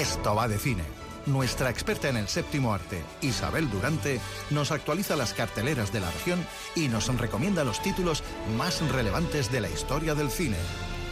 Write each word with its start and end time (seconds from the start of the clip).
Esto 0.00 0.34
va 0.34 0.48
de 0.48 0.56
cine. 0.56 0.82
Nuestra 1.26 1.68
experta 1.68 2.08
en 2.08 2.16
el 2.16 2.26
séptimo 2.26 2.72
arte, 2.72 3.04
Isabel 3.20 3.68
Durante, 3.68 4.18
nos 4.48 4.72
actualiza 4.72 5.14
las 5.14 5.34
carteleras 5.34 5.92
de 5.92 6.00
la 6.00 6.10
región 6.10 6.42
y 6.74 6.88
nos 6.88 7.14
recomienda 7.18 7.64
los 7.64 7.82
títulos 7.82 8.22
más 8.56 8.80
relevantes 8.92 9.52
de 9.52 9.60
la 9.60 9.68
historia 9.68 10.14
del 10.14 10.30
cine. 10.30 10.56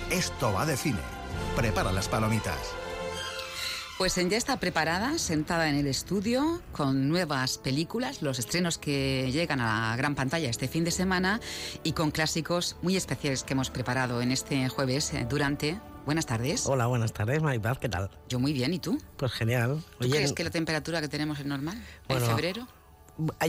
Esto 0.08 0.54
va 0.54 0.64
de 0.64 0.78
cine. 0.78 1.00
Prepara 1.54 1.92
las 1.92 2.08
palomitas. 2.08 2.56
Pues 3.98 4.14
ya 4.14 4.38
está 4.38 4.58
preparada, 4.58 5.18
sentada 5.18 5.68
en 5.68 5.74
el 5.74 5.86
estudio, 5.86 6.62
con 6.72 7.10
nuevas 7.10 7.58
películas, 7.58 8.22
los 8.22 8.38
estrenos 8.38 8.78
que 8.78 9.28
llegan 9.30 9.60
a 9.60 9.90
la 9.90 9.96
gran 9.96 10.14
pantalla 10.14 10.48
este 10.48 10.66
fin 10.66 10.84
de 10.84 10.92
semana 10.92 11.40
y 11.82 11.92
con 11.92 12.10
clásicos 12.10 12.76
muy 12.80 12.96
especiales 12.96 13.44
que 13.44 13.52
hemos 13.52 13.68
preparado 13.68 14.22
en 14.22 14.32
este 14.32 14.66
jueves 14.70 15.12
eh, 15.12 15.26
durante. 15.28 15.78
Buenas 16.08 16.24
tardes. 16.24 16.64
Hola, 16.64 16.86
buenas 16.86 17.12
tardes, 17.12 17.42
Maripaz, 17.42 17.76
¿qué 17.76 17.90
tal? 17.90 18.08
Yo 18.30 18.40
muy 18.40 18.54
bien, 18.54 18.72
¿y 18.72 18.78
tú? 18.78 18.98
Pues 19.18 19.30
genial. 19.30 19.84
¿Tú 20.00 20.08
crees 20.08 20.32
que 20.32 20.42
la 20.42 20.48
temperatura 20.48 21.02
que 21.02 21.08
tenemos 21.08 21.38
es 21.38 21.44
normal 21.44 21.78
en 22.08 22.20
febrero? 22.22 22.66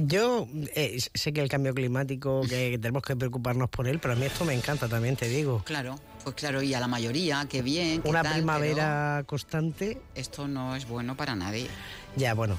Yo 0.02 0.45
eh, 0.76 0.99
sé 1.13 1.32
que 1.32 1.40
el 1.40 1.48
cambio 1.48 1.73
climático, 1.73 2.41
que 2.41 2.77
tenemos 2.82 3.02
que 3.04 3.16
preocuparnos 3.16 3.70
por 3.70 3.88
él, 3.88 3.99
pero 3.99 4.13
a 4.13 4.18
mí 4.18 4.26
esto 4.26 4.44
me 4.44 4.54
encanta 4.54 4.90
también, 4.90 5.16
te 5.16 5.30
digo. 5.30 5.63
Claro, 5.63 5.95
pues 6.26 6.35
claro, 6.35 6.62
y 6.62 6.73
a 6.73 6.82
la 6.82 6.90
mayoría, 6.90 7.48
qué 7.49 7.62
bien. 7.62 8.02
Una 8.04 8.23
primavera 8.23 9.23
constante. 9.26 10.02
Esto 10.13 10.49
no 10.49 10.76
es 10.76 10.85
bueno 10.85 11.16
para 11.16 11.38
nadie. 11.38 11.70
Ya, 12.18 12.34
bueno, 12.34 12.57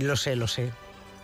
lo 0.00 0.16
sé, 0.16 0.34
lo 0.34 0.48
sé. 0.48 0.70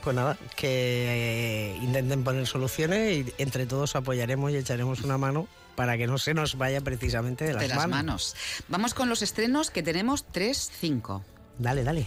Pues 0.08 0.16
nada, 0.16 0.38
que 0.56 1.74
eh, 1.74 1.76
intenten 1.82 2.24
poner 2.24 2.46
soluciones 2.46 3.12
y 3.12 3.34
entre 3.36 3.66
todos 3.66 3.94
apoyaremos 3.94 4.50
y 4.50 4.56
echaremos 4.56 5.02
una 5.02 5.18
mano 5.18 5.48
para 5.76 5.98
que 5.98 6.06
no 6.06 6.16
se 6.16 6.32
nos 6.32 6.56
vaya 6.56 6.80
precisamente 6.80 7.44
de 7.44 7.52
las, 7.52 7.60
de 7.60 7.68
las 7.68 7.86
manos. 7.86 8.34
Vamos 8.68 8.94
con 8.94 9.10
los 9.10 9.20
estrenos 9.20 9.70
que 9.70 9.82
tenemos 9.82 10.24
3-5. 10.32 11.20
Dale, 11.58 11.84
dale. 11.84 12.06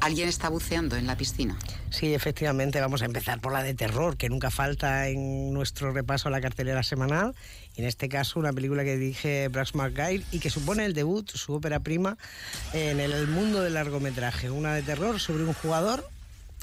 ¿Alguien 0.00 0.28
está 0.28 0.48
buceando 0.48 0.96
en 0.96 1.06
la 1.06 1.16
piscina? 1.16 1.58
Sí, 1.90 2.14
efectivamente, 2.14 2.80
vamos 2.80 3.02
a 3.02 3.06
empezar 3.06 3.40
por 3.40 3.52
la 3.52 3.62
de 3.62 3.74
terror, 3.74 4.16
que 4.16 4.28
nunca 4.28 4.50
falta 4.50 5.08
en 5.08 5.52
nuestro 5.52 5.92
repaso 5.92 6.28
a 6.28 6.30
la 6.30 6.40
cartelera 6.40 6.82
semanal. 6.82 7.34
En 7.74 7.84
este 7.84 8.08
caso, 8.08 8.38
una 8.38 8.52
película 8.52 8.84
que 8.84 8.96
dirige 8.96 9.48
Brax 9.48 9.74
McGuire 9.74 10.24
y 10.30 10.38
que 10.38 10.50
supone 10.50 10.84
el 10.84 10.94
debut, 10.94 11.28
su 11.30 11.54
ópera 11.54 11.80
prima, 11.80 12.16
en 12.72 13.00
el 13.00 13.26
mundo 13.26 13.60
del 13.60 13.74
largometraje. 13.74 14.50
Una 14.50 14.74
de 14.74 14.82
terror 14.82 15.18
sobre 15.18 15.44
un 15.44 15.54
jugador 15.54 16.08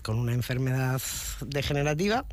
con 0.01 0.17
una 0.17 0.33
enfermedad 0.33 1.01
degenerativa 1.45 2.25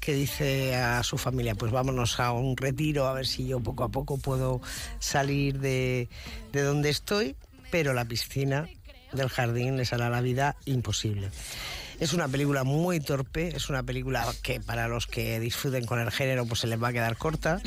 que 0.00 0.14
dice 0.14 0.76
a 0.76 1.02
su 1.02 1.18
familia, 1.18 1.56
pues 1.56 1.72
vámonos 1.72 2.20
a 2.20 2.32
un 2.32 2.56
retiro 2.56 3.06
a 3.06 3.12
ver 3.12 3.26
si 3.26 3.46
yo 3.46 3.60
poco 3.60 3.84
a 3.84 3.88
poco 3.88 4.16
puedo 4.16 4.62
salir 5.00 5.58
de, 5.58 6.08
de 6.52 6.62
donde 6.62 6.88
estoy, 6.88 7.36
pero 7.70 7.92
la 7.92 8.04
piscina 8.04 8.68
del 9.12 9.28
jardín 9.28 9.76
les 9.76 9.92
hará 9.92 10.10
la 10.10 10.20
vida 10.20 10.56
imposible. 10.64 11.30
Es 12.00 12.12
una 12.12 12.28
película 12.28 12.62
muy 12.62 13.00
torpe, 13.00 13.56
es 13.56 13.68
una 13.70 13.82
película 13.82 14.24
que 14.42 14.60
para 14.60 14.86
los 14.86 15.08
que 15.08 15.40
disfruten 15.40 15.84
con 15.84 15.98
el 15.98 16.12
género 16.12 16.46
pues 16.46 16.60
se 16.60 16.68
les 16.68 16.80
va 16.80 16.88
a 16.88 16.92
quedar 16.92 17.16
corta 17.16 17.60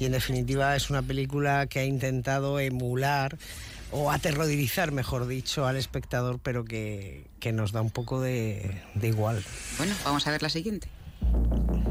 y 0.00 0.06
en 0.06 0.12
definitiva 0.12 0.74
es 0.74 0.90
una 0.90 1.02
película 1.02 1.66
que 1.68 1.80
ha 1.80 1.84
intentado 1.84 2.58
emular 2.58 3.38
o 3.92 4.10
aterrorizar, 4.10 4.90
mejor 4.90 5.28
dicho, 5.28 5.66
al 5.66 5.76
espectador, 5.76 6.40
pero 6.42 6.64
que, 6.64 7.26
que 7.38 7.52
nos 7.52 7.70
da 7.70 7.80
un 7.80 7.90
poco 7.90 8.20
de, 8.20 8.82
de 8.94 9.08
igual. 9.08 9.44
Bueno, 9.78 9.94
vamos 10.04 10.26
a 10.26 10.32
ver 10.32 10.42
la 10.42 10.50
siguiente. 10.50 10.88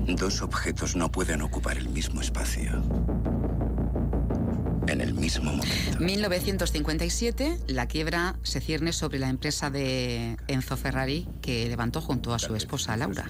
Dos 0.06 0.42
objetos 0.42 0.98
no 0.98 1.10
pueden 1.12 1.42
ocupar 1.42 1.78
el 1.78 1.88
mismo 1.88 2.22
espacio 2.22 2.84
en 4.88 5.02
el 5.02 5.14
mismo 5.14 5.52
momento. 5.52 6.00
1957, 6.00 7.58
la 7.68 7.88
quiebra 7.88 8.36
se 8.44 8.62
cierne 8.62 8.94
sobre 8.94 9.20
la 9.20 9.30
empresa 9.30 9.70
de 9.70 10.38
Enzo 10.48 10.78
Ferrari 10.78 11.28
que 11.42 11.68
levantó 11.68 12.02
junto 12.02 12.34
a 12.34 12.40
su 12.40 12.56
esposa 12.56 12.98
Laura. 12.98 13.26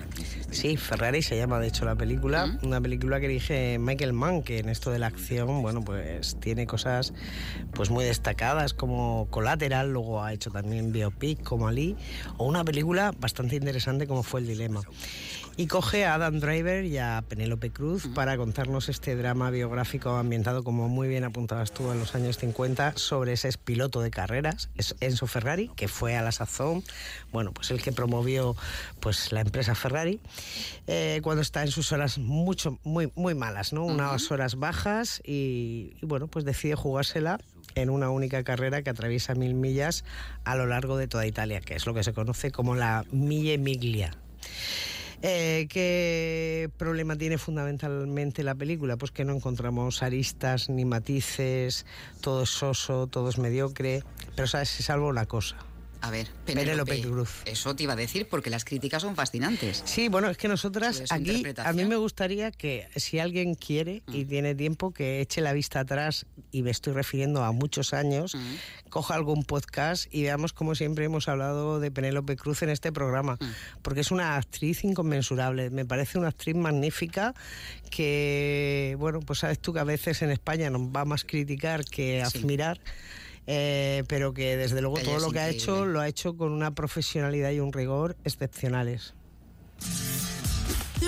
Sí, 0.55 0.77
Ferrari 0.77 1.21
se 1.21 1.35
llama 1.35 1.59
de 1.59 1.67
hecho 1.67 1.83
la 1.83 1.95
película, 1.95 2.57
una 2.63 2.79
película 2.79 3.19
que 3.19 3.27
dirige 3.27 3.77
Michael 3.77 4.13
Mann, 4.13 4.41
que 4.41 4.59
en 4.59 4.69
esto 4.69 4.89
de 4.89 4.99
la 4.99 5.07
acción, 5.07 5.61
bueno, 5.61 5.81
pues 5.81 6.39
tiene 6.39 6.65
cosas 6.65 7.13
pues 7.73 7.89
muy 7.89 8.05
destacadas 8.05 8.73
como 8.73 9.27
Collateral, 9.29 9.91
luego 9.91 10.23
ha 10.23 10.31
hecho 10.31 10.51
también 10.51 10.93
biopic 10.93 11.43
como 11.43 11.67
Ali, 11.67 11.97
o 12.37 12.45
una 12.45 12.63
película 12.63 13.11
bastante 13.19 13.57
interesante 13.57 14.07
como 14.07 14.23
fue 14.23 14.39
El 14.39 14.47
Dilema. 14.47 14.81
Y 15.57 15.67
coge 15.67 16.03
a 16.03 16.15
Adam 16.15 16.41
Driver 16.41 16.83
y 16.83 16.97
a 16.97 17.23
Penélope 17.27 17.71
Cruz 17.71 18.07
para 18.13 18.35
contarnos 18.35 18.89
este 18.89 19.15
drama 19.15 19.49
biográfico 19.51 20.09
ambientado, 20.09 20.65
como 20.65 20.89
muy 20.89 21.07
bien 21.07 21.23
apuntabas 21.23 21.71
tú, 21.71 21.91
en 21.91 21.99
los 21.99 22.13
años 22.13 22.37
50, 22.37 22.93
sobre 22.97 23.33
ese 23.33 23.49
piloto 23.57 24.01
de 24.01 24.11
carreras, 24.11 24.69
Enzo 24.99 25.27
Ferrari, 25.27 25.71
que 25.75 25.87
fue 25.87 26.17
a 26.17 26.21
la 26.21 26.33
sazón, 26.33 26.83
bueno, 27.31 27.53
pues 27.53 27.71
el 27.71 27.81
que 27.81 27.93
promovió 27.93 28.57
pues 28.99 29.31
la 29.31 29.41
empresa 29.41 29.75
Ferrari, 29.75 30.19
eh, 30.87 31.19
cuando 31.23 31.41
está 31.41 31.61
en 31.61 31.69
sus 31.69 31.91
horas 31.91 32.17
mucho, 32.17 32.79
muy, 32.83 33.11
muy 33.15 33.35
malas, 33.35 33.73
¿no? 33.73 33.85
Unas 33.85 34.31
horas 34.31 34.55
bajas 34.55 35.21
y, 35.25 35.95
y 36.01 36.05
bueno, 36.05 36.27
pues 36.27 36.45
decide 36.45 36.75
jugársela 36.75 37.39
en 37.75 37.89
una 37.89 38.09
única 38.09 38.43
carrera 38.43 38.81
que 38.81 38.89
atraviesa 38.89 39.35
mil 39.35 39.53
millas 39.53 40.03
a 40.43 40.55
lo 40.55 40.65
largo 40.65 40.97
de 40.97 41.07
toda 41.07 41.25
Italia, 41.25 41.61
que 41.61 41.75
es 41.75 41.85
lo 41.85 41.93
que 41.93 42.03
se 42.03 42.13
conoce 42.13 42.51
como 42.51 42.75
la 42.75 43.03
Mille 43.11 43.57
Miglia. 43.57 44.11
Eh, 45.21 45.67
¿Qué 45.69 46.69
problema 46.77 47.15
tiene 47.15 47.37
fundamentalmente 47.37 48.43
la 48.43 48.53
película? 48.53 48.95
Pues 48.97 49.11
que 49.11 49.25
no 49.25 49.33
encontramos 49.33 50.03
aristas 50.03 50.69
ni 50.69 50.85
matices, 50.85 51.85
todo 52.21 52.43
es 52.43 52.49
soso, 52.49 53.07
todo 53.07 53.29
es 53.29 53.37
mediocre, 53.39 54.03
pero 54.35 54.47
sabes, 54.47 54.69
salvo 54.69 55.07
una 55.07 55.25
cosa, 55.25 55.57
a 56.05 56.11
ver, 56.11 56.27
Penélope 56.45 57.01
Cruz. 57.01 57.41
Eso 57.45 57.75
te 57.75 57.81
iba 57.81 57.93
a 57.93 57.95
decir 57.95 58.27
porque 58.29 58.51
las 58.51 58.63
críticas 58.63 59.01
son 59.01 59.15
fascinantes. 59.15 59.81
Sí, 59.85 60.07
bueno, 60.07 60.29
es 60.29 60.37
que 60.37 60.47
nosotras 60.47 61.01
aquí, 61.09 61.43
a 61.57 61.73
mí 61.73 61.83
me 61.85 61.95
gustaría 61.95 62.51
que 62.51 62.87
si 62.95 63.17
alguien 63.17 63.55
quiere 63.55 64.03
y 64.07 64.23
mm. 64.23 64.27
tiene 64.27 64.53
tiempo, 64.55 64.91
que 64.91 65.19
eche 65.19 65.41
la 65.41 65.51
vista 65.51 65.79
atrás, 65.79 66.27
y 66.51 66.61
me 66.61 66.69
estoy 66.69 66.93
refiriendo 66.93 67.43
a 67.43 67.51
muchos 67.51 67.91
años, 67.95 68.35
mm. 68.35 68.89
coja 68.89 69.15
algún 69.15 69.43
podcast 69.45 70.05
y 70.13 70.21
veamos 70.21 70.53
como 70.53 70.75
siempre 70.75 71.05
hemos 71.05 71.27
hablado 71.27 71.79
de 71.79 71.89
Penélope 71.89 72.35
Cruz 72.35 72.61
en 72.61 72.69
este 72.69 72.91
programa, 72.91 73.39
mm. 73.41 73.81
porque 73.81 74.01
es 74.01 74.11
una 74.11 74.35
actriz 74.35 74.83
inconmensurable, 74.83 75.71
me 75.71 75.85
parece 75.85 76.19
una 76.19 76.27
actriz 76.27 76.55
magnífica 76.55 77.33
que, 77.89 78.95
bueno, 78.99 79.21
pues 79.21 79.39
sabes 79.39 79.57
tú 79.57 79.73
que 79.73 79.79
a 79.79 79.83
veces 79.83 80.21
en 80.21 80.29
España 80.29 80.69
nos 80.69 80.83
va 80.83 81.03
más 81.03 81.23
criticar 81.23 81.83
que 81.83 82.21
admirar. 82.21 82.79
Eh, 83.47 84.03
pero 84.07 84.33
que 84.33 84.57
desde 84.57 84.81
luego 84.81 84.97
todo 84.99 85.19
lo 85.19 85.31
que 85.31 85.39
ha 85.39 85.49
hecho 85.49 85.85
lo 85.85 85.99
ha 85.99 86.07
hecho 86.07 86.35
con 86.35 86.51
una 86.51 86.73
profesionalidad 86.73 87.51
y 87.51 87.59
un 87.59 87.73
rigor 87.73 88.15
excepcionales. 88.23 89.13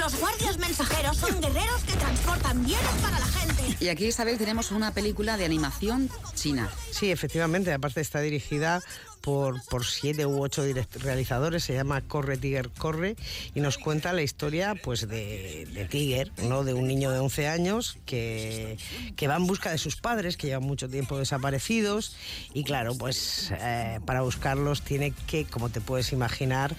Los 0.08 0.22
guardias 0.22 0.58
mensajeros 0.58 1.18
son 1.18 1.42
guerreros 1.42 1.84
que 1.84 1.92
transportan 1.98 2.66
bienes 2.66 2.94
para 3.02 3.20
la 3.20 3.26
gente. 3.26 3.76
Y 3.82 3.90
aquí, 3.90 4.06
Isabel, 4.06 4.38
tenemos 4.38 4.72
una 4.72 4.94
película 4.94 5.36
de 5.36 5.44
animación 5.44 6.10
china. 6.34 6.70
Sí, 6.92 7.12
efectivamente, 7.12 7.74
aparte 7.74 8.00
está 8.00 8.22
dirigida 8.22 8.82
por, 9.20 9.62
por 9.66 9.86
siete 9.86 10.26
u 10.26 10.42
ocho 10.42 10.64
realizadores, 11.02 11.66
se 11.66 11.74
llama 11.74 12.00
Corre 12.00 12.38
Tiger 12.38 12.70
Corre 12.70 13.18
y 13.54 13.60
nos 13.60 13.78
cuenta 13.78 14.14
la 14.14 14.22
historia 14.22 14.76
pues 14.82 15.10
de, 15.10 15.68
de 15.74 15.84
Tiger, 15.84 16.32
¿no? 16.44 16.64
de 16.64 16.74
un 16.74 16.88
niño 16.88 17.12
de 17.12 17.20
11 17.20 17.50
años 17.50 17.98
que, 18.06 18.78
que, 19.18 19.28
va 19.28 19.36
en 19.36 19.46
busca 19.46 19.72
de 19.72 19.78
sus 19.78 19.98
padres 19.98 20.38
que 20.38 20.48
llevan 20.48 20.64
mucho 20.64 20.88
tiempo 20.88 21.18
desaparecidos 21.18 22.16
y 22.54 22.64
claro, 22.64 22.96
pues 22.98 23.52
eh, 23.60 24.00
para 24.06 24.22
buscarlos 24.22 24.84
tiene 24.84 25.12
que, 25.28 25.44
como 25.44 25.68
te 25.68 25.82
puedes 25.82 26.14
imaginar, 26.14 26.74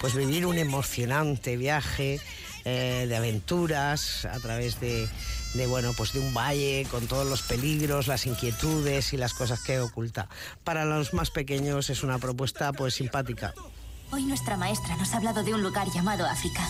pues 0.00 0.16
vivir 0.16 0.46
un 0.46 0.58
emocionante 0.58 1.56
viaje 1.56 2.18
eh, 2.64 3.06
de 3.08 3.16
aventuras 3.16 4.24
a 4.24 4.38
través 4.40 4.80
de, 4.80 5.08
de, 5.54 5.66
bueno, 5.66 5.92
pues 5.96 6.12
de 6.12 6.20
un 6.20 6.32
valle 6.34 6.86
con 6.90 7.06
todos 7.06 7.26
los 7.26 7.42
peligros, 7.42 8.06
las 8.06 8.26
inquietudes 8.26 9.12
y 9.12 9.16
las 9.16 9.34
cosas 9.34 9.62
que 9.62 9.80
oculta. 9.80 10.28
Para 10.64 10.84
los 10.84 11.14
más 11.14 11.30
pequeños 11.30 11.90
es 11.90 12.02
una 12.02 12.18
propuesta 12.18 12.72
pues 12.72 12.94
simpática. 12.94 13.54
Hoy 14.10 14.24
nuestra 14.24 14.56
maestra 14.56 14.96
nos 14.96 15.12
ha 15.14 15.16
hablado 15.16 15.42
de 15.42 15.54
un 15.54 15.62
lugar 15.62 15.88
llamado 15.94 16.26
África. 16.26 16.62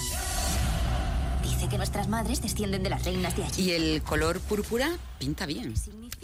Que 1.70 1.79
nuestras 1.79 2.09
madres 2.09 2.43
descienden 2.43 2.82
de 2.82 2.91
las 2.91 3.05
reinas 3.05 3.37
de 3.37 3.44
allí. 3.44 3.62
¿Y 3.62 3.73
el 3.73 4.03
color 4.03 4.41
púrpura 4.41 4.91
pinta 5.19 5.47
bien? 5.47 5.73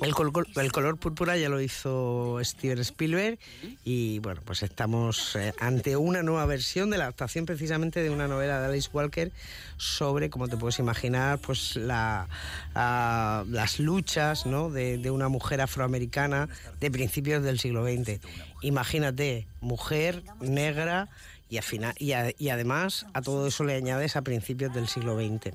El, 0.03 0.13
color 0.15 0.97
púrpura 0.99 1.37
ya 1.37 1.49
lo 1.49 1.61
hizo 1.61 2.39
Steven 2.43 2.79
Spielberg 2.81 3.39
y 3.85 4.19
bueno, 4.19 4.41
pues 4.45 4.63
estamos 4.63 5.35
eh, 5.37 5.55
ante 5.59 5.97
una 5.97 6.23
nueva 6.23 6.45
versión 6.47 6.91
de 6.91 6.99
la 6.99 7.05
adaptación 7.05 7.47
precisamente 7.47 8.03
de 8.03 8.11
una 8.11 8.29
novela 8.29 8.61
de 8.61 8.67
Alice 8.67 8.91
Walker 8.93 9.33
sobre, 9.77 10.29
como 10.29 10.49
te 10.49 10.57
puedes 10.57 10.79
imaginar, 10.81 11.39
pues 11.39 11.77
la, 11.77 12.29
las 12.75 13.79
luchas 13.79 14.45
¿no? 14.45 14.71
de, 14.71 14.99
de 14.99 15.11
una 15.11 15.29
mujer 15.29 15.61
afroamericana 15.61 16.49
de 16.81 16.91
principios 16.91 17.43
del 17.43 17.59
siglo 17.59 17.85
XX. 17.85 18.21
Imagínate, 18.63 19.47
mujer 19.61 20.23
negra 20.41 21.09
y, 21.49 21.59
y, 21.99 22.49
además 22.51 23.07
a 23.15 23.23
todo 23.23 23.47
eso 23.47 23.65
le 23.65 23.75
añades 23.75 24.17
a 24.17 24.23
principios 24.23 24.73
del 24.75 24.89
siglo 24.89 25.17
XX. 25.17 25.55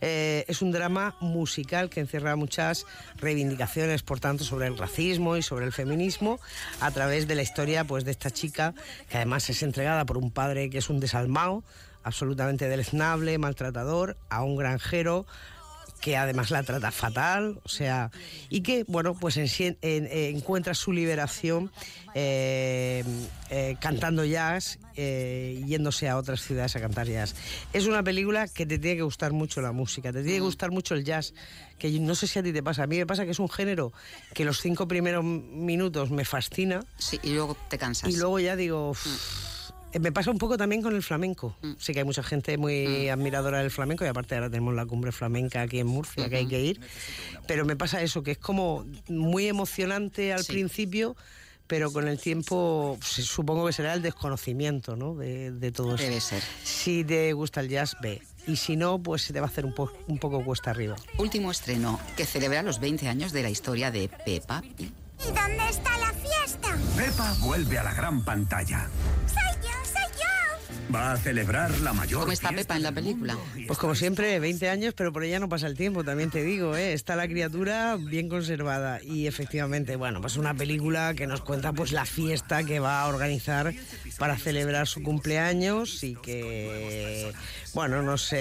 Eh, 0.00 0.44
es 0.48 0.62
un 0.62 0.72
drama 0.72 1.16
musical 1.20 1.90
que 1.90 2.00
encierra 2.00 2.36
muchas 2.36 2.86
reivindicaciones, 3.16 4.02
por 4.02 4.20
tanto, 4.20 4.44
sobre 4.44 4.66
el 4.66 4.78
racismo 4.78 5.36
y 5.36 5.42
sobre 5.42 5.66
el 5.66 5.72
feminismo 5.72 6.40
a 6.80 6.90
través 6.90 7.26
de 7.26 7.34
la 7.34 7.42
historia 7.42 7.84
pues, 7.84 8.04
de 8.04 8.12
esta 8.12 8.30
chica 8.30 8.74
que 9.08 9.16
además 9.16 9.48
es 9.50 9.62
entregada 9.62 10.04
por 10.04 10.18
un 10.18 10.30
padre 10.30 10.70
que 10.70 10.78
es 10.78 10.90
un 10.90 11.00
desalmado, 11.00 11.64
absolutamente 12.04 12.68
deleznable, 12.68 13.38
maltratador, 13.38 14.16
a 14.28 14.42
un 14.42 14.56
granjero 14.56 15.26
que 16.02 16.16
además 16.16 16.50
la 16.50 16.64
trata 16.64 16.90
fatal, 16.90 17.60
o 17.62 17.68
sea, 17.68 18.10
y 18.50 18.62
que, 18.62 18.84
bueno, 18.88 19.14
pues 19.14 19.36
encuentra 19.36 20.74
su 20.74 20.92
liberación 20.92 21.70
eh, 22.14 23.04
eh, 23.50 23.76
cantando 23.80 24.24
jazz, 24.24 24.80
eh, 24.96 25.62
yéndose 25.64 26.08
a 26.08 26.18
otras 26.18 26.42
ciudades 26.42 26.74
a 26.74 26.80
cantar 26.80 27.06
jazz. 27.06 27.36
Es 27.72 27.86
una 27.86 28.02
película 28.02 28.48
que 28.48 28.66
te 28.66 28.80
tiene 28.80 28.96
que 28.96 29.02
gustar 29.02 29.32
mucho 29.32 29.62
la 29.62 29.70
música, 29.70 30.12
te 30.12 30.24
tiene 30.24 30.38
que 30.38 30.44
gustar 30.44 30.72
mucho 30.72 30.94
el 30.94 31.04
jazz, 31.04 31.34
que 31.78 31.88
no 32.00 32.16
sé 32.16 32.26
si 32.26 32.40
a 32.40 32.42
ti 32.42 32.52
te 32.52 32.64
pasa, 32.64 32.82
a 32.82 32.86
mí 32.88 32.98
me 32.98 33.06
pasa 33.06 33.24
que 33.24 33.30
es 33.30 33.38
un 33.38 33.48
género 33.48 33.92
que 34.34 34.44
los 34.44 34.60
cinco 34.60 34.88
primeros 34.88 35.22
minutos 35.22 36.10
me 36.10 36.24
fascina. 36.24 36.84
Sí, 36.98 37.20
y 37.22 37.30
luego 37.34 37.56
te 37.70 37.78
cansas. 37.78 38.10
Y 38.10 38.16
luego 38.16 38.40
ya 38.40 38.56
digo... 38.56 38.92
Eh, 39.06 39.51
me 40.00 40.12
pasa 40.12 40.30
un 40.30 40.38
poco 40.38 40.56
también 40.56 40.82
con 40.82 40.94
el 40.94 41.02
flamenco. 41.02 41.56
Mm. 41.62 41.72
Sí 41.78 41.92
que 41.92 42.00
hay 42.00 42.04
mucha 42.04 42.22
gente 42.22 42.56
muy 42.58 43.06
mm. 43.08 43.12
admiradora 43.12 43.58
del 43.58 43.70
flamenco 43.70 44.04
y 44.04 44.08
aparte 44.08 44.34
ahora 44.34 44.50
tenemos 44.50 44.74
la 44.74 44.86
cumbre 44.86 45.12
flamenca 45.12 45.62
aquí 45.62 45.80
en 45.80 45.86
Murcia 45.86 46.28
que 46.28 46.36
hay 46.36 46.46
que 46.46 46.60
ir. 46.60 46.80
Pero 47.46 47.64
me 47.64 47.76
pasa 47.76 48.02
eso, 48.02 48.22
que 48.22 48.32
es 48.32 48.38
como 48.38 48.86
muy 49.08 49.46
emocionante 49.46 50.32
al 50.32 50.44
principio, 50.44 51.16
pero 51.66 51.92
con 51.92 52.08
el 52.08 52.18
tiempo 52.18 52.96
pues, 52.98 53.26
supongo 53.26 53.66
que 53.66 53.72
será 53.72 53.94
el 53.94 54.02
desconocimiento 54.02 54.96
¿no? 54.96 55.14
de, 55.14 55.72
todo 55.72 55.94
eso. 55.94 56.04
Debe 56.04 56.20
ser. 56.20 56.42
Si 56.62 57.04
te 57.04 57.32
gusta 57.32 57.60
el 57.60 57.68
jazz, 57.68 57.96
ve. 58.02 58.22
Y 58.46 58.56
si 58.56 58.76
no, 58.76 59.00
pues 59.00 59.22
se 59.22 59.32
te 59.32 59.40
va 59.40 59.46
a 59.46 59.48
hacer 59.48 59.64
un, 59.64 59.74
un 60.08 60.18
poco 60.18 60.44
cuesta 60.44 60.70
arriba. 60.70 60.96
Último 61.18 61.50
estreno, 61.50 62.00
que 62.16 62.26
celebra 62.26 62.62
los 62.62 62.80
20 62.80 63.08
años 63.08 63.32
de 63.32 63.42
la 63.42 63.50
historia 63.50 63.90
de 63.90 64.08
Peppa. 64.08 64.62
¿Y 64.78 64.90
dónde 65.26 65.68
está 65.70 65.96
la 65.98 66.12
fiesta? 66.12 66.76
Peppa 66.96 67.34
vuelve 67.40 67.78
a 67.78 67.84
la 67.84 67.94
gran 67.94 68.24
pantalla. 68.24 68.88
Va 70.94 71.12
a 71.12 71.16
celebrar 71.16 71.70
la 71.80 71.92
mayor. 71.92 72.20
¿Cómo 72.20 72.32
está 72.32 72.50
Pepa 72.50 72.76
en 72.76 72.82
la 72.82 72.92
película? 72.92 73.36
Pues 73.66 73.78
como 73.78 73.94
siempre, 73.94 74.38
20 74.38 74.68
años, 74.68 74.94
pero 74.94 75.12
por 75.12 75.24
ella 75.24 75.40
no 75.40 75.48
pasa 75.48 75.66
el 75.66 75.76
tiempo, 75.76 76.04
también 76.04 76.30
te 76.30 76.42
digo, 76.42 76.76
¿eh? 76.76 76.92
está 76.92 77.16
la 77.16 77.26
criatura 77.26 77.96
bien 77.98 78.28
conservada. 78.28 79.00
Y 79.02 79.26
efectivamente, 79.26 79.96
bueno, 79.96 80.20
pues 80.20 80.36
una 80.36 80.54
película 80.54 81.14
que 81.14 81.26
nos 81.26 81.40
cuenta 81.40 81.72
pues 81.72 81.92
la 81.92 82.04
fiesta 82.04 82.64
que 82.64 82.78
va 82.80 83.02
a 83.02 83.08
organizar 83.08 83.72
para 84.18 84.36
celebrar 84.36 84.86
su 84.86 85.02
cumpleaños 85.02 86.04
y 86.04 86.14
que, 86.14 87.32
bueno, 87.72 88.02
nos, 88.02 88.34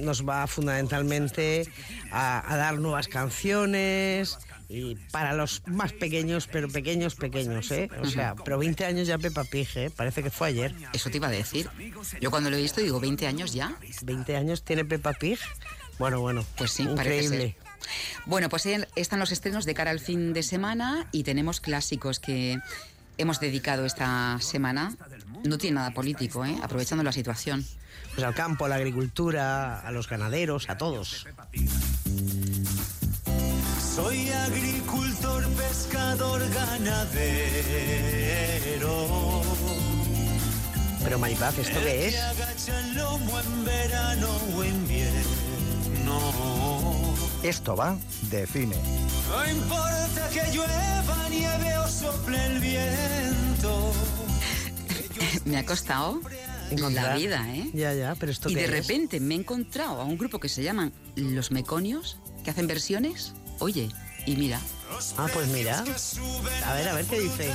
nos 0.00 0.26
va 0.26 0.46
fundamentalmente 0.46 1.68
a, 2.10 2.52
a 2.52 2.56
dar 2.56 2.78
nuevas 2.78 3.08
canciones 3.08 4.38
y 4.72 4.94
para 5.10 5.34
los 5.34 5.62
más 5.66 5.92
pequeños, 5.92 6.48
pero 6.50 6.66
pequeños, 6.68 7.14
pequeños, 7.14 7.70
¿eh? 7.72 7.90
O 8.00 8.06
sea, 8.06 8.34
pero 8.42 8.58
20 8.58 8.86
años 8.86 9.06
ya 9.06 9.18
Pepa 9.18 9.44
Pig, 9.44 9.68
¿eh? 9.74 9.90
Parece 9.94 10.22
que 10.22 10.30
fue 10.30 10.48
ayer. 10.48 10.74
Eso 10.94 11.10
te 11.10 11.18
iba 11.18 11.28
a 11.28 11.30
decir. 11.30 11.68
Yo 12.22 12.30
cuando 12.30 12.48
lo 12.48 12.56
he 12.56 12.62
visto 12.62 12.80
digo, 12.80 12.98
¿20 12.98 13.26
años 13.26 13.52
ya? 13.52 13.76
¿20 14.02 14.34
años 14.34 14.64
tiene 14.64 14.86
Pepa 14.86 15.12
Pig? 15.12 15.38
Bueno, 15.98 16.20
bueno, 16.20 16.42
pues 16.56 16.70
sí, 16.70 16.84
increíble. 16.84 17.54
Bueno, 18.24 18.48
pues 18.48 18.66
están 18.96 19.18
los 19.20 19.30
estrenos 19.30 19.66
de 19.66 19.74
cara 19.74 19.90
al 19.90 20.00
fin 20.00 20.32
de 20.32 20.42
semana 20.42 21.06
y 21.12 21.24
tenemos 21.24 21.60
clásicos 21.60 22.18
que 22.18 22.58
hemos 23.18 23.40
dedicado 23.40 23.84
esta 23.84 24.38
semana. 24.40 24.96
No 25.44 25.58
tiene 25.58 25.74
nada 25.74 25.90
político, 25.90 26.46
¿eh? 26.46 26.56
aprovechando 26.62 27.04
la 27.04 27.12
situación. 27.12 27.66
Pues 28.14 28.26
al 28.26 28.34
campo, 28.34 28.64
a 28.64 28.68
la 28.68 28.76
agricultura, 28.76 29.80
a 29.80 29.90
los 29.90 30.08
ganaderos, 30.08 30.70
a 30.70 30.78
todos. 30.78 31.26
Soy 33.94 34.30
agricultor, 34.30 35.46
pescador, 35.48 36.40
ganadero. 36.48 37.02
Pero 41.04 41.18
Maripaz, 41.18 41.58
¿esto 41.58 41.78
qué 41.80 42.08
es? 42.08 42.14
Esto 47.42 47.76
va 47.76 47.98
de 48.30 48.46
cine. 48.46 48.76
No 49.28 49.50
importa 49.50 50.30
que 50.32 50.40
llueva, 50.56 51.28
nieve 51.28 51.76
o 51.76 51.86
sople 51.86 52.46
el 52.46 52.60
viento. 52.60 53.92
Me 55.44 55.58
ha 55.58 55.66
costado 55.66 56.22
la 56.70 57.14
vida, 57.16 57.46
¿eh? 57.54 57.68
Ya, 57.74 57.92
ya, 57.92 58.14
pero 58.18 58.32
esto 58.32 58.48
Y 58.48 58.54
de 58.54 58.68
repente 58.68 59.20
me 59.20 59.34
he 59.34 59.38
encontrado 59.38 60.00
a 60.00 60.04
un 60.04 60.16
grupo 60.16 60.40
que 60.40 60.48
se 60.48 60.62
llaman 60.62 60.94
Los 61.14 61.50
Meconios, 61.50 62.16
que 62.42 62.50
hacen 62.50 62.66
versiones 62.66 63.34
Oye, 63.58 63.88
y 64.26 64.36
mira. 64.36 64.60
Ah, 65.16 65.28
pues 65.32 65.48
mira. 65.48 65.84
A 66.66 66.74
ver, 66.74 66.88
a 66.88 66.94
ver 66.94 67.04
qué 67.06 67.20
dice. 67.20 67.50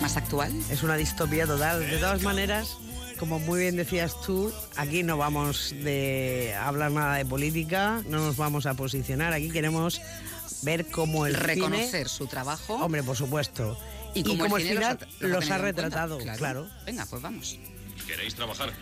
¿Más 0.00 0.16
actual? 0.16 0.52
Es 0.70 0.82
una 0.82 0.96
distopía 0.96 1.46
total. 1.46 1.80
De 1.80 1.98
todas 1.98 2.22
maneras, 2.22 2.76
como 3.18 3.38
muy 3.38 3.60
bien 3.60 3.76
decías 3.76 4.20
tú, 4.20 4.52
aquí 4.76 5.02
no 5.02 5.16
vamos 5.16 5.70
de 5.70 6.54
hablar 6.60 6.92
nada 6.92 7.16
de 7.16 7.24
política, 7.24 8.02
no 8.08 8.18
nos 8.18 8.36
vamos 8.36 8.66
a 8.66 8.74
posicionar. 8.74 9.32
Aquí 9.32 9.50
queremos 9.50 10.00
ver 10.62 10.86
cómo 10.86 11.26
el 11.26 11.34
reconocer 11.34 12.08
su 12.08 12.26
trabajo. 12.26 12.74
Hombre, 12.74 13.02
por 13.02 13.16
supuesto. 13.16 13.78
Y, 14.14 14.24
cómo 14.24 14.56
el 14.56 14.68
final 14.68 14.98
los 15.20 15.50
ha, 15.50 15.58
retratado, 15.58 16.18
claro. 16.36 16.68
Venga, 16.84 17.06
pues 17.06 17.22
vamos. 17.22 17.58
¿Queréis 18.06 18.34
trabajar? 18.34 18.72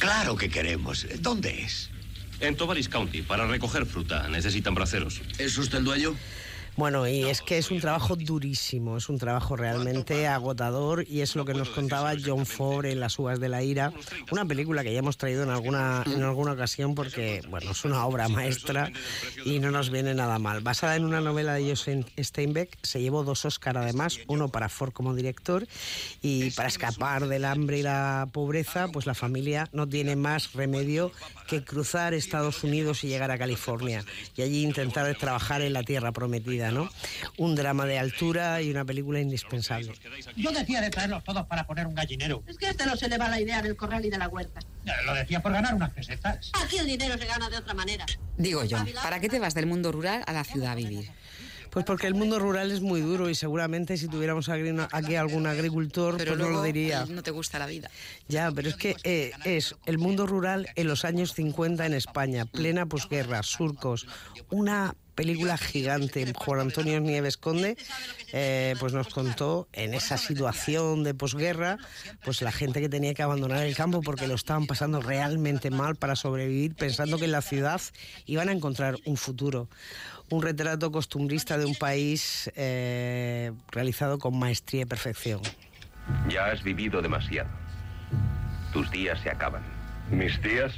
Claro 0.00 0.34
que 0.34 0.48
queremos. 0.48 1.06
¿Dónde 1.20 1.62
es? 1.62 1.90
En 2.40 2.56
Tovaris 2.56 2.88
County, 2.88 3.20
para 3.20 3.46
recoger 3.46 3.84
fruta. 3.84 4.26
Necesitan 4.28 4.74
braceros. 4.74 5.20
¿Es 5.38 5.58
usted 5.58 5.78
el 5.78 5.84
dueño? 5.84 6.16
Bueno, 6.76 7.06
y 7.06 7.24
es 7.24 7.42
que 7.42 7.58
es 7.58 7.70
un 7.70 7.80
trabajo 7.80 8.16
durísimo, 8.16 8.96
es 8.96 9.08
un 9.08 9.18
trabajo 9.18 9.56
realmente 9.56 10.26
agotador 10.26 11.04
y 11.06 11.20
es 11.20 11.36
lo 11.36 11.44
que 11.44 11.52
nos 11.52 11.68
contaba 11.70 12.14
John 12.24 12.46
Ford 12.46 12.86
en 12.86 13.00
Las 13.00 13.18
uvas 13.18 13.38
de 13.40 13.48
la 13.48 13.62
ira, 13.62 13.92
una 14.30 14.44
película 14.44 14.82
que 14.82 14.92
ya 14.92 15.00
hemos 15.00 15.16
traído 15.16 15.42
en 15.42 15.50
alguna, 15.50 16.02
en 16.06 16.22
alguna 16.22 16.52
ocasión 16.52 16.94
porque, 16.94 17.42
bueno, 17.48 17.72
es 17.72 17.84
una 17.84 18.06
obra 18.06 18.28
maestra 18.28 18.90
y 19.44 19.58
no 19.58 19.70
nos 19.70 19.90
viene 19.90 20.14
nada 20.14 20.38
mal. 20.38 20.60
Basada 20.60 20.96
en 20.96 21.04
una 21.04 21.20
novela 21.20 21.54
de 21.54 21.68
Joseph 21.68 22.06
Steinbeck, 22.18 22.78
se 22.82 23.00
llevó 23.00 23.24
dos 23.24 23.44
Oscar 23.44 23.76
además, 23.76 24.18
uno 24.28 24.48
para 24.48 24.68
Ford 24.68 24.92
como 24.92 25.14
director 25.14 25.66
y 26.22 26.50
para 26.52 26.68
escapar 26.68 27.26
del 27.28 27.44
hambre 27.44 27.78
y 27.78 27.82
la 27.82 28.28
pobreza, 28.32 28.88
pues 28.88 29.06
la 29.06 29.14
familia 29.14 29.68
no 29.72 29.88
tiene 29.88 30.16
más 30.16 30.52
remedio 30.52 31.12
que 31.48 31.64
cruzar 31.64 32.14
Estados 32.14 32.62
Unidos 32.62 33.04
y 33.04 33.08
llegar 33.08 33.30
a 33.30 33.38
California 33.38 34.04
y 34.36 34.42
allí 34.42 34.62
intentar 34.62 35.14
trabajar 35.16 35.62
en 35.62 35.72
la 35.72 35.82
tierra 35.82 36.12
prometida. 36.12 36.59
Un 37.38 37.54
drama 37.54 37.86
de 37.86 37.98
altura 37.98 38.62
y 38.62 38.70
una 38.70 38.84
película 38.84 39.20
indispensable. 39.20 39.92
Yo 40.36 40.50
decía 40.52 40.80
de 40.80 40.90
traerlos 40.90 41.24
todos 41.24 41.46
para 41.46 41.66
poner 41.66 41.86
un 41.86 41.94
gallinero. 41.94 42.42
Es 42.46 42.56
que 42.56 42.66
a 42.66 42.70
este 42.70 42.86
no 42.86 42.96
se 42.96 43.08
le 43.08 43.18
va 43.18 43.28
la 43.28 43.40
idea 43.40 43.62
del 43.62 43.76
corral 43.76 44.04
y 44.04 44.10
de 44.10 44.18
la 44.18 44.28
huerta. 44.28 44.60
Lo 45.06 45.14
decía 45.14 45.40
por 45.40 45.52
ganar 45.52 45.74
unas 45.74 45.90
pesetas. 45.90 46.50
Aquí 46.62 46.78
el 46.78 46.86
dinero 46.86 47.18
se 47.18 47.26
gana 47.26 47.48
de 47.48 47.56
otra 47.56 47.74
manera. 47.74 48.06
Digo 48.36 48.64
yo, 48.64 48.78
¿para 49.02 49.20
qué 49.20 49.28
te 49.28 49.38
vas 49.38 49.54
del 49.54 49.66
mundo 49.66 49.92
rural 49.92 50.22
a 50.26 50.32
la 50.32 50.44
ciudad 50.44 50.72
a 50.72 50.74
vivir? 50.74 51.10
Pues 51.70 51.84
porque 51.84 52.08
el 52.08 52.14
mundo 52.14 52.38
rural 52.38 52.72
es 52.72 52.80
muy 52.80 53.00
duro 53.00 53.30
y 53.30 53.34
seguramente 53.34 53.96
si 53.96 54.08
tuviéramos 54.08 54.48
aquí 54.48 55.14
algún 55.14 55.46
agricultor, 55.46 56.16
pues 56.16 56.36
no 56.36 56.50
lo 56.50 56.62
diría. 56.62 57.06
No 57.08 57.22
te 57.22 57.30
gusta 57.30 57.58
la 57.58 57.66
vida. 57.66 57.90
Ya, 58.28 58.50
pero 58.50 58.68
es 58.68 58.74
que 58.74 58.96
eh, 59.04 59.30
es 59.44 59.76
el 59.86 59.98
mundo 59.98 60.26
rural 60.26 60.68
en 60.74 60.88
los 60.88 61.04
años 61.04 61.32
50 61.34 61.86
en 61.86 61.94
España, 61.94 62.44
plena 62.44 62.86
posguerra, 62.86 63.42
surcos, 63.44 64.06
una 64.50 64.96
película 65.14 65.56
gigante. 65.56 66.32
Juan 66.34 66.60
Antonio 66.60 67.00
Nieves 67.00 67.36
Conde 67.36 67.76
eh, 68.32 68.74
pues 68.80 68.92
nos 68.92 69.08
contó 69.08 69.68
en 69.72 69.94
esa 69.94 70.16
situación 70.16 71.04
de 71.04 71.14
posguerra, 71.14 71.78
pues 72.24 72.42
la 72.42 72.52
gente 72.52 72.80
que 72.80 72.88
tenía 72.88 73.14
que 73.14 73.22
abandonar 73.22 73.64
el 73.64 73.74
campo 73.74 74.00
porque 74.02 74.26
lo 74.26 74.34
estaban 74.34 74.66
pasando 74.66 75.00
realmente 75.00 75.70
mal 75.70 75.96
para 75.96 76.16
sobrevivir, 76.16 76.74
pensando 76.74 77.18
que 77.18 77.26
en 77.26 77.32
la 77.32 77.42
ciudad 77.42 77.80
iban 78.26 78.48
a 78.48 78.52
encontrar 78.52 78.96
un 79.04 79.16
futuro. 79.16 79.68
Un 80.30 80.42
retrato 80.42 80.92
costumbrista 80.92 81.58
de 81.58 81.64
un 81.64 81.74
país 81.74 82.50
eh, 82.54 83.50
realizado 83.72 84.18
con 84.18 84.38
maestría 84.38 84.82
y 84.82 84.84
perfección. 84.84 85.40
Ya 86.28 86.46
has 86.46 86.62
vivido 86.62 87.02
demasiado. 87.02 87.50
Tus 88.72 88.90
días 88.90 89.20
se 89.20 89.30
acaban. 89.30 89.62
Mis 90.10 90.40
días 90.42 90.72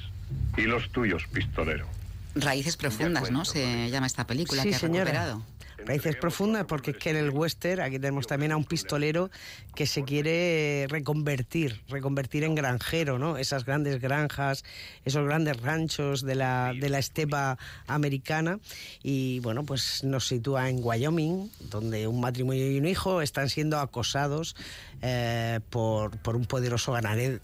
y 0.56 0.62
los 0.62 0.90
tuyos, 0.92 1.26
pistolero. 1.32 1.86
Raíces 2.34 2.76
profundas, 2.76 3.30
¿no? 3.30 3.44
Se 3.44 3.90
llama 3.90 4.06
esta 4.06 4.26
película 4.26 4.62
que 4.62 4.74
ha 4.74 4.78
recuperado. 4.78 5.42
Raíces 5.86 6.16
profundas 6.16 6.64
porque 6.66 6.92
es 6.92 6.96
que 6.96 7.10
en 7.10 7.16
el 7.16 7.30
western 7.30 7.82
aquí 7.82 7.98
tenemos 7.98 8.26
también 8.26 8.52
a 8.52 8.56
un 8.56 8.64
pistolero 8.64 9.30
que 9.74 9.86
se 9.86 10.04
quiere 10.04 10.86
reconvertir, 10.88 11.80
reconvertir 11.88 12.44
en 12.44 12.54
granjero, 12.54 13.18
¿no? 13.18 13.36
Esas 13.36 13.64
grandes 13.64 14.00
granjas, 14.00 14.64
esos 15.04 15.24
grandes 15.24 15.60
ranchos 15.60 16.22
de 16.22 16.34
la, 16.34 16.72
de 16.78 16.88
la 16.88 16.98
estepa 16.98 17.58
americana 17.86 18.58
y 19.02 19.40
bueno, 19.40 19.64
pues 19.64 20.04
nos 20.04 20.26
sitúa 20.26 20.68
en 20.68 20.80
Wyoming, 20.82 21.50
donde 21.70 22.06
un 22.06 22.20
matrimonio 22.20 22.70
y 22.70 22.78
un 22.78 22.86
hijo 22.86 23.22
están 23.22 23.48
siendo 23.48 23.78
acosados 23.78 24.56
eh, 25.00 25.60
por, 25.70 26.16
por, 26.18 26.36
un 26.36 26.44
poderoso 26.44 26.92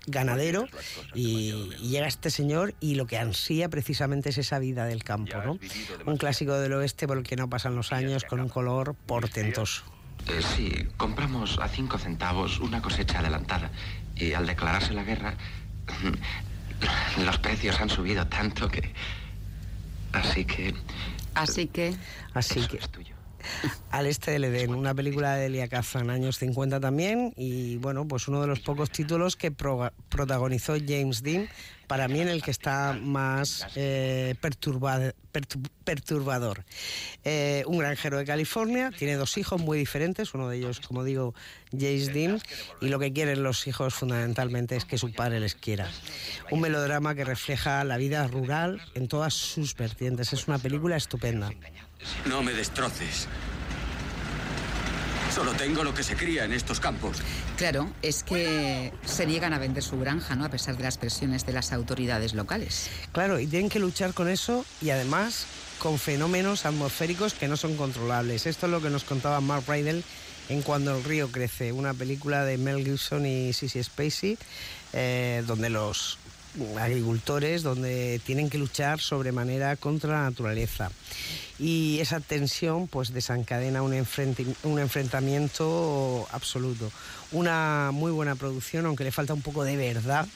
ganadero 0.07 0.69
y, 1.15 1.75
y, 1.81 1.89
llega 1.89 2.07
este 2.07 2.31
señor 2.31 2.75
y 2.79 2.95
lo 2.95 3.07
que 3.07 3.19
ansía 3.19 3.69
precisamente 3.69 4.29
es 4.29 4.39
esa 4.39 4.61
vida 4.61 4.85
del 4.87 5.03
campo, 5.03 5.39
¿no? 5.45 5.59
Un 6.07 6.17
clásico 6.19 6.55
del 6.55 6.73
oeste 6.75 7.09
por 7.09 7.19
el 7.19 7.25
que 7.25 7.35
no 7.35 7.51
pasan 7.51 7.75
los 7.75 7.93
años 7.93 8.25
con 8.29 8.41
un 8.41 8.49
color 8.49 8.95
portentoso. 8.95 9.83
Eh, 10.27 10.43
sí, 10.43 10.89
compramos 10.97 11.59
a 11.61 11.69
cinco 11.69 11.97
centavos 11.99 12.59
una 12.61 12.83
cosecha 12.83 13.21
adelantada 13.21 13.71
y 14.15 14.35
al 14.35 14.47
declararse 14.47 14.93
la 14.93 15.05
guerra 15.05 15.35
los 17.25 17.39
precios 17.39 17.81
han 17.81 17.89
subido 17.89 18.27
tanto 18.27 18.69
que... 18.69 18.93
Así 20.13 20.45
que... 20.45 20.75
Así 21.35 21.67
que... 21.69 21.97
Así 22.35 22.67
que... 22.67 22.77
Es 22.79 22.89
tuyo. 22.91 23.18
Al 23.91 24.07
este 24.07 24.33
del 24.33 24.45
Edén, 24.45 24.75
una 24.75 24.95
película 24.95 25.35
de 25.35 25.47
Elia 25.47 25.69
Kazan, 25.69 26.11
años 26.11 26.39
50 26.39 26.81
también, 26.81 27.33
y 27.37 27.77
bueno, 27.77 28.07
pues 28.07 28.29
uno 28.29 28.41
de 28.41 28.47
los 28.47 28.61
pocos 28.61 28.91
títulos 28.91 29.37
que 29.37 29.51
pro 29.51 29.93
protagonizó 30.09 30.75
James 30.75 31.23
Dean, 31.23 31.49
para 31.87 32.07
mí 32.07 32.21
en 32.21 32.29
el 32.29 32.43
que 32.43 32.51
está 32.51 32.93
más 32.93 33.67
eh, 33.75 34.35
perturbado, 34.41 35.13
perturbador. 35.85 36.65
Eh, 37.25 37.65
un 37.67 37.79
granjero 37.79 38.19
de 38.19 38.27
California, 38.27 38.91
tiene 38.97 39.15
dos 39.15 39.39
hijos 39.39 39.61
muy 39.61 39.79
diferentes, 39.79 40.35
uno 40.35 40.49
de 40.49 40.59
ellos, 40.59 40.81
como 40.81 41.03
digo, 41.03 41.35
James 41.73 42.13
Dean, 42.13 42.41
y 42.83 42.89
lo 42.89 42.99
que 42.99 43.13
quieren 43.13 43.43
los 43.43 43.67
hijos 43.67 43.95
fundamentalmente 43.95 44.77
es 44.77 44.85
que 44.85 44.99
su 44.99 45.13
padre 45.13 45.41
les 45.41 45.55
quiera. 45.55 45.91
Un 46.51 46.61
melodrama 46.61 47.15
que 47.15 47.25
refleja 47.25 47.83
la 47.85 47.97
vida 47.97 48.27
rural 48.27 48.83
en 48.95 49.09
todas 49.09 49.33
sus 49.33 49.75
vertientes. 49.75 50.33
Es 50.33 50.47
una 50.47 50.59
película 50.59 50.97
estupenda. 50.97 51.51
No 52.27 52.43
me 52.43 52.53
destroces. 52.53 53.29
Solo 55.35 55.53
tengo 55.53 55.85
lo 55.85 55.95
que 55.95 56.03
se 56.03 56.17
cría 56.17 56.45
en 56.45 56.53
estos 56.53 56.81
campos. 56.81 57.19
Claro, 57.57 57.93
es 58.03 58.23
que 58.23 58.93
se 59.05 59.27
niegan 59.27 59.53
a 59.53 59.59
vender 59.59 59.83
su 59.83 59.99
granja, 59.99 60.35
¿no? 60.35 60.45
A 60.45 60.49
pesar 60.49 60.77
de 60.77 60.83
las 60.83 60.99
presiones 60.99 61.45
de 61.47 61.53
las 61.53 61.73
autoridades 61.73 62.35
locales. 62.35 62.89
Claro, 63.13 63.39
y 63.39 63.47
tienen 63.47 63.69
que 63.69 63.79
luchar 63.79 64.15
con 64.15 64.29
eso 64.29 64.65
y 64.81 64.91
además 64.91 65.47
con 65.79 65.99
fenómenos 65.99 66.67
atmosféricos 66.67 67.35
que 67.35 67.47
no 67.47 67.57
son 67.57 67.77
controlables. 67.77 68.47
Esto 68.47 68.67
es 68.67 68.73
lo 68.73 68.81
que 68.81 68.91
nos 68.91 69.05
contaba 69.05 69.41
Mark 69.41 69.65
Rydell 69.69 70.03
en 70.49 70.63
Cuando 70.63 70.97
el 70.97 71.05
río 71.05 71.31
crece, 71.31 71.73
una 71.73 71.95
película 71.95 72.45
de 72.45 72.59
Mel 72.59 72.83
Gibson 72.83 73.27
y 73.27 73.53
Sissy 73.53 73.83
Spacey, 73.83 74.39
eh, 74.93 75.45
donde 75.47 75.69
los 75.69 76.18
agricultores 76.79 77.63
donde 77.63 78.21
tienen 78.25 78.51
que 78.51 78.59
luchar 78.59 79.01
sobremanera 79.01 79.77
contra 79.77 80.11
la 80.11 80.23
naturaleza. 80.23 80.91
Y 81.59 81.99
esa 82.01 82.21
tensión 82.21 82.87
pues 82.87 83.13
desencadena 83.13 83.83
un, 83.83 83.93
un 84.63 84.79
enfrentamiento 84.79 86.27
absoluto. 86.31 86.91
Una 87.33 87.91
muy 87.93 88.13
buena 88.13 88.37
producción, 88.37 88.87
aunque 88.87 89.05
le 89.05 89.13
falta 89.13 89.35
un 89.35 89.43
poco 89.43 89.65
de 89.65 89.77
verdad, 89.77 90.27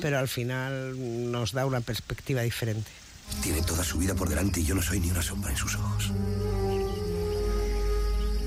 pero 0.00 0.18
al 0.18 0.28
final 0.28 1.30
nos 1.30 1.52
da 1.52 1.66
una 1.66 1.80
perspectiva 1.80 2.42
diferente. 2.42 2.90
Tiene 3.42 3.62
toda 3.62 3.82
su 3.82 3.98
vida 3.98 4.14
por 4.14 4.28
delante 4.28 4.60
y 4.60 4.64
yo 4.64 4.74
no 4.74 4.82
soy 4.82 5.00
ni 5.00 5.10
una 5.10 5.22
sombra 5.22 5.50
en 5.50 5.56
sus 5.56 5.74
ojos. 5.74 6.12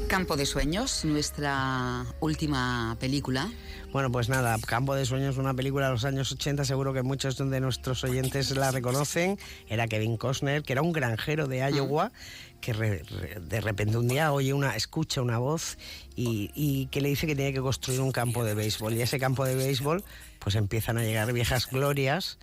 Campo 0.10 0.36
de 0.36 0.48
Sueños, 0.48 1.06
nuestra 1.06 2.04
última 2.20 2.98
película. 3.00 3.48
Bueno, 3.94 4.12
pues 4.12 4.28
nada, 4.28 4.58
Campo 4.66 4.96
de 4.96 5.06
Sueños, 5.06 5.38
una 5.38 5.54
película 5.54 5.86
de 5.86 5.92
los 5.92 6.04
años 6.04 6.32
80, 6.32 6.66
seguro 6.66 6.94
que 6.94 7.04
muchos 7.04 7.38
de 7.38 7.60
nuestros 7.60 8.04
oyentes 8.04 8.50
la 8.58 8.72
reconocen. 8.72 9.38
Era 9.68 9.88
Kevin 9.88 10.18
Costner, 10.18 10.64
que 10.64 10.74
era 10.74 10.82
un 10.82 10.94
granjero 10.94 11.48
de 11.48 11.60
Iowa, 11.60 12.12
que 12.60 12.74
de 12.74 13.62
repente 13.62 13.98
un 13.98 14.08
día 14.08 14.34
oye 14.34 14.52
una, 14.52 14.76
escucha 14.76 15.22
una 15.22 15.38
voz 15.38 15.78
y, 16.16 16.88
que 16.88 17.02
le 17.02 17.10
dice 17.10 17.28
que 17.28 17.36
tiene 17.36 17.54
que 17.54 17.62
construir 17.62 18.02
un 18.02 18.12
campo 18.12 18.44
de 18.44 18.56
béisbol. 18.56 18.96
Y 18.96 19.04
ese 19.04 19.20
campo 19.20 19.46
de 19.46 19.54
béisbol, 19.54 20.04
pues 20.40 20.56
empiezan 20.56 20.98
a 20.98 21.04
llegar 21.04 21.32
viejas 21.34 21.70
glorias. 21.70 22.40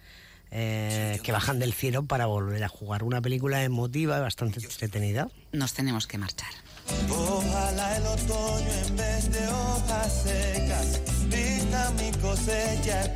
Eh, 0.53 1.19
que 1.25 1.33
bajan 1.33 1.59
del 1.59 1.73
cielo 1.73 2.05
para 2.05 2.27
volver 2.27 2.63
a 2.63 2.69
jugar. 2.69 3.03
Una 3.03 3.21
película 3.21 3.65
emotiva, 3.65 4.21
bastante 4.21 4.61
entretenida. 4.61 5.29
Nos 5.51 5.75
tenemos 5.75 6.07
que 6.07 6.19
marchar. 6.19 6.66
Ojalá 7.11 7.97
el 7.97 8.07
otoño 8.07 8.73
en 8.87 8.97
vez 8.97 9.31
de 9.31 9.49
hojas 9.49 10.23
secas 10.23 11.01
vista 11.29 11.93
mi 11.99 12.11
cosecha 12.19 13.13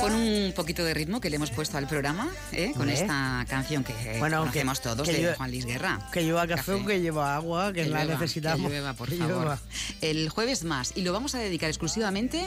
Con 0.00 0.14
un 0.14 0.52
poquito 0.54 0.84
de 0.84 0.94
ritmo 0.94 1.20
que 1.20 1.30
le 1.30 1.36
hemos 1.36 1.50
puesto 1.50 1.78
al 1.78 1.86
programa, 1.86 2.30
¿eh? 2.52 2.72
con 2.76 2.88
¿Eh? 2.88 2.94
esta 2.94 3.44
canción 3.48 3.84
que 3.84 3.94
bueno, 4.18 4.40
conocemos 4.40 4.80
todos 4.80 5.06
de 5.06 5.34
Juan 5.34 5.50
Luis 5.50 5.66
Guerra. 5.66 6.00
Que 6.12 6.24
lleva 6.24 6.46
café, 6.46 6.84
que 6.84 7.00
lleva 7.00 7.36
agua, 7.36 7.72
que, 7.72 7.86
la 7.86 8.04
necesitamos. 8.04 8.70
Que 8.70 8.82
por 8.96 9.10
favor. 9.14 9.58
El 10.00 10.28
jueves 10.28 10.64
más. 10.64 10.92
Y 10.96 11.02
lo 11.02 11.12
vamos 11.12 11.34
a 11.34 11.38
dedicar 11.38 11.68
exclusivamente 11.68 12.46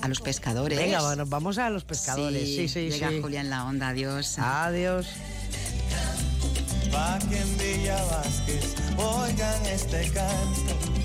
a 0.00 0.08
los 0.08 0.20
pescadores. 0.20 0.78
Venga, 0.78 1.02
bueno, 1.02 1.26
vamos 1.26 1.58
a 1.58 1.70
los 1.70 1.84
pescadores. 1.84 2.44
Sí, 2.44 2.68
sí, 2.68 2.90
sí. 2.90 2.90
Llega 2.90 3.10
Julián 3.20 3.50
la 3.50 3.64
onda, 3.64 3.88
adiós. 3.88 4.38
Adiós 4.38 5.06
pa' 6.90 7.18
que 7.28 7.38
en 7.38 7.58
Villa 7.58 8.02
Vázquez 8.10 8.67
oigan 8.98 9.66
este 9.66 10.10
canto. 10.12 10.97